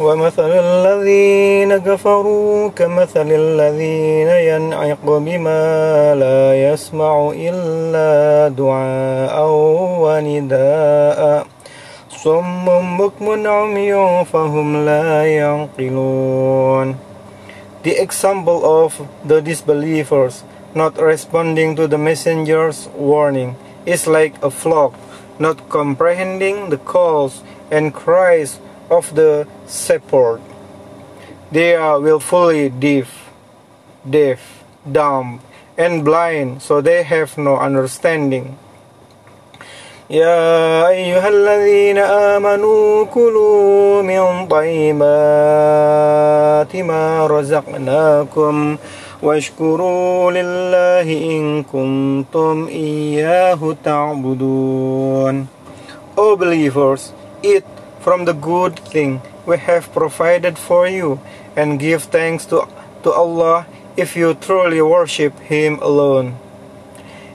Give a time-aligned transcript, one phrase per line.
[0.00, 5.62] ومثل الذين كفروا كمثل الذين ينعق بما
[6.14, 9.36] لا يسمع إلا دعاء
[9.98, 11.46] ونداء
[12.10, 12.66] صم
[12.98, 16.96] بكم عمي فهم لا يعقلون
[17.82, 20.44] The example of the disbelievers
[20.74, 24.94] not responding to the messenger's warning is like a flock
[25.40, 30.41] not comprehending the calls and cries of the shepherd.
[31.51, 33.29] They are willfully deaf,
[34.09, 35.41] deaf, dumb,
[35.77, 38.57] and blind, so they have no understanding.
[40.09, 45.03] يا أيها الذين آمنوا كلوا من طيبات
[46.75, 48.77] ما رزقناكم
[49.23, 51.07] واشكروا لله
[51.37, 55.47] إن كنتم إياه تعبدون
[56.15, 57.11] O believers,
[57.41, 57.65] eat
[57.99, 61.19] from the good thing we have provided for you
[61.55, 62.67] and give thanks to,
[63.03, 63.65] to Allah
[63.97, 66.35] if you truly worship Him alone.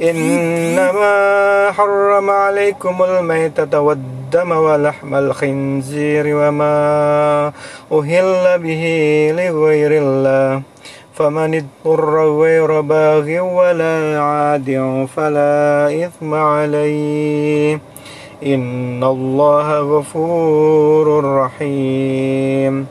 [0.00, 7.52] إنما حرم عليكم الميتة والدم ولحم الخنزير وما
[7.92, 8.84] أهل به
[9.36, 10.62] لغير الله
[11.14, 14.68] فمن اضطر غير باغ ولا عاد
[15.16, 17.80] فلا إثم عليه
[18.42, 22.86] إن الله غفور رحيم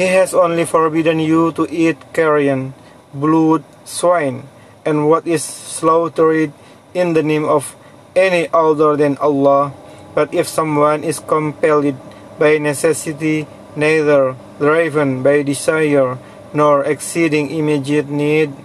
[0.00, 2.72] He has only forbidden you to eat carrion,
[3.12, 4.48] blood, swine,
[4.86, 6.52] and what is slaughtered
[6.94, 7.76] in the name of
[8.16, 9.74] any other than Allah.
[10.14, 11.94] But if someone is compelled
[12.38, 13.46] by necessity,
[13.76, 16.16] neither driven by desire
[16.52, 18.56] nor exceeding immediate need,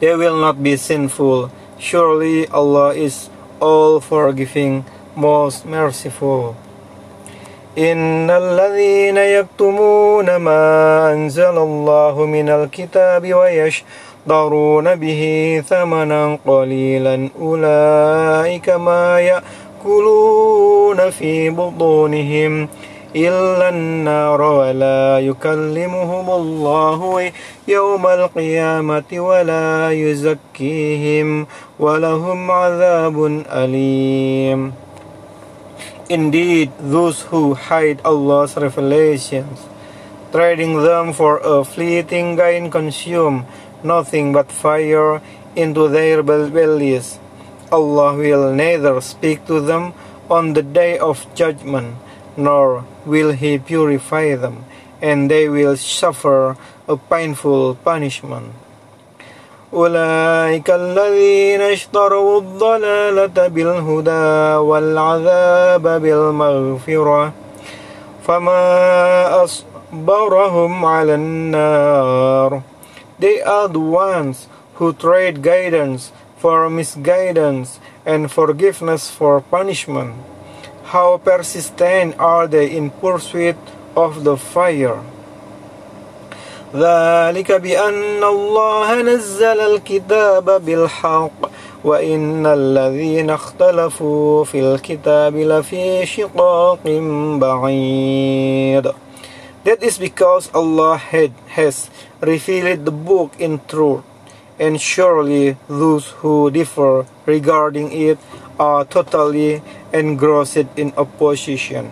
[0.00, 1.52] they will not be sinful.
[1.78, 3.28] Surely Allah is
[3.60, 4.84] all forgiving,
[5.16, 6.54] most merciful.
[7.78, 15.22] إن الذين يكتمون ما أنزل الله من الكتاب ويشترون به
[15.68, 22.68] ثمنا قليلا أولئك ما يأكلون في بطونهم
[23.15, 27.31] إلا النار ولا يكلمهم الله
[27.67, 31.47] يوم القيامة ولا يزكيهم
[31.79, 33.17] ولهم عذاب
[33.47, 34.73] أليم
[36.07, 39.65] Indeed, those who hide Allah's revelations,
[40.31, 43.47] trading them for a fleeting gain, consume
[43.83, 45.19] nothing but fire
[45.55, 47.17] into their bellies.
[47.71, 49.93] Allah will neither speak to them
[50.29, 51.97] on the day of judgment,
[52.36, 54.64] nor will He purify them,
[55.02, 56.56] and they will suffer
[56.88, 58.52] a painful punishment.
[59.72, 67.32] أولئك الذين اشتروا الضلالة بالهدى والعذاب بالمغفرة
[68.26, 72.62] فما أصبرهم على النار
[73.20, 80.14] They are the ones who trade guidance for misguidance and forgiveness for punishment.
[80.95, 83.59] How persistent are they in pursuit
[83.99, 85.03] of the fire?
[86.75, 91.39] ذلك بأن الله نزل الكتاب بالحق
[91.83, 96.83] وإن الذين اختلفوا في الكتاب لفي شقاق
[97.43, 98.93] بعيد
[99.65, 101.89] That is because Allah had, has
[102.21, 104.03] revealed the book in truth,
[104.59, 108.17] and surely those who differ regarding it
[108.59, 109.61] are totally
[109.91, 111.91] engrossed in opposition.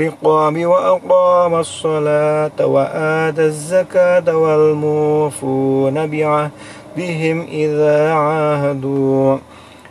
[0.00, 9.36] الرقاب وأقام الصلاة وآتى الزكاة والموفون بعهدهم إذا عاهدوا.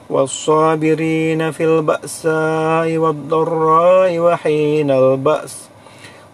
[0.10, 5.70] والصابرين في البأساء والضراء وحين البأس.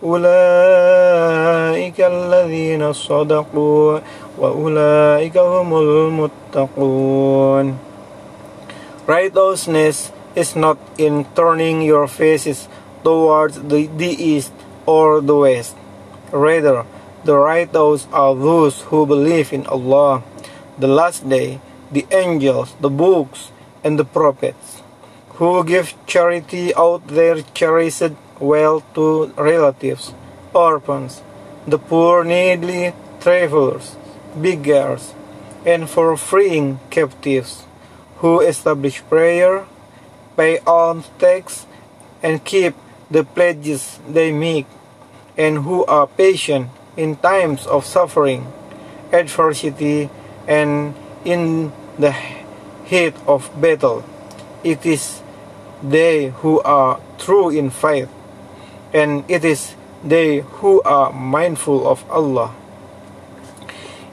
[0.04, 4.00] أولئك الذين صدقوا
[4.40, 7.78] وأولئك هم المتقون.
[9.08, 12.68] Righteousness is not in turning your faces
[13.04, 14.54] towards the, the east
[14.86, 15.76] or the west.
[16.32, 16.86] Rather,
[17.24, 20.24] the righteous are those who believe in Allah,
[20.78, 21.60] the last day,
[21.92, 23.52] the angels, the books,
[23.84, 24.82] and the prophets,
[25.38, 30.14] who give charity out their cherished wealth to relatives,
[30.54, 31.22] orphans,
[31.68, 33.96] the poor needy travelers,
[34.36, 35.14] beggars,
[35.66, 37.66] and for freeing captives,
[38.18, 39.66] who establish prayer,
[40.36, 41.68] pay alms tax,
[42.24, 42.74] and keep
[43.11, 44.67] the pledges they make,
[45.37, 48.47] and who are patient in times of suffering,
[49.13, 50.11] adversity,
[50.49, 50.95] and
[51.25, 52.13] in the
[52.85, 54.05] heat of battle.
[54.65, 55.23] It is
[55.83, 58.09] they who are true in faith,
[58.95, 62.55] and it is they who are mindful of Allah.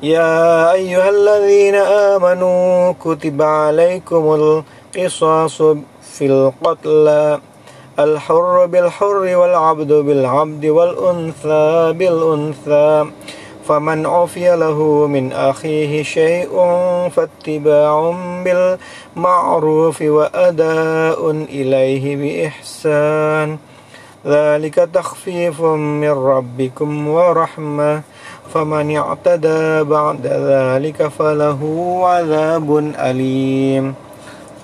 [0.04, 5.62] يا أيها الذين آمنوا كتب عليكم القصاص
[6.04, 7.40] في القتلى
[7.99, 13.11] الحر بالحر والعبد بالعبد والأنثى بالأنثى.
[13.69, 16.53] فمن عفي له من أخيه شيء
[17.17, 18.15] فاتباع
[18.45, 23.59] بالمعروف وأداء إليه بإحسان.
[24.27, 28.03] ذلك تخفيف من ربكم ورحمة.
[28.55, 31.61] فمن اعتدى بعد ذلك فله
[32.05, 33.95] عذاب أليم.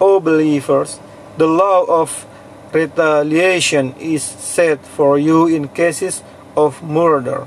[0.00, 0.98] O believers,
[1.38, 2.26] the law of
[2.74, 6.22] retaliation is set for you in cases
[6.56, 7.46] of murder.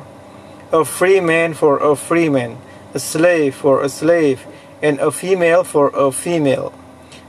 [0.71, 2.57] A free man for a free man,
[2.94, 4.47] a slave for a slave,
[4.81, 6.74] and a female for a female.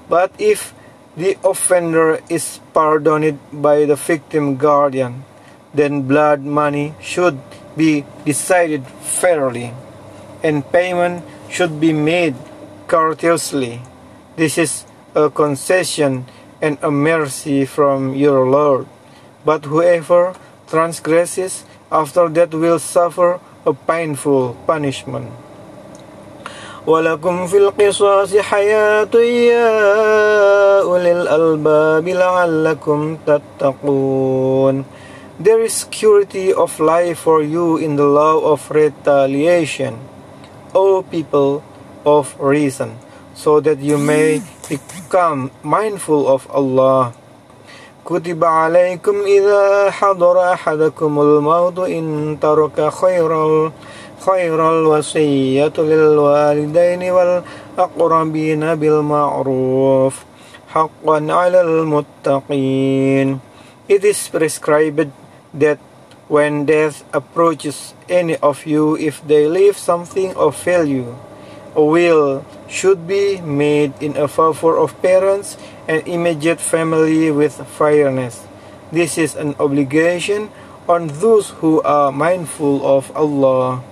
[0.09, 0.75] But if
[1.17, 5.25] the offender is pardoned by the victim guardian,
[5.75, 7.39] then blood money should
[7.77, 9.75] be decided fairly,
[10.43, 12.35] and payment should be made
[12.87, 13.83] courteously.
[14.37, 14.85] This is
[15.15, 16.27] a concession
[16.61, 18.87] and a mercy from your Lord.
[19.45, 20.35] But whoever
[20.67, 25.33] transgresses after that will suffer a painful punishment.
[26.87, 34.85] ولكم في القصاص حياة يا أولي الألباب لعلكم تتقون
[35.41, 39.95] There is security of life for you in the law of retaliation,
[40.75, 41.63] O people
[42.05, 42.99] of reason
[43.38, 47.14] so that you may become mindful of Allah.
[48.06, 53.72] كتب عليكم إذا حضر أحدكم الموت إن ترك خيرا
[54.20, 60.16] خير الوصية للوالدين والأقربين بالمعروف
[60.68, 63.40] حقا على المتقين
[63.88, 65.12] It is prescribed
[65.54, 65.80] that
[66.28, 71.16] when death approaches any of you if they leave something of value
[71.79, 75.55] a will should be made in a favor of parents
[75.87, 78.43] and immediate family with fairness.
[78.91, 80.51] This is an obligation
[80.91, 83.87] on those who are mindful of Allah.